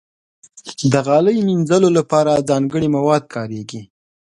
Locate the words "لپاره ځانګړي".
1.97-2.87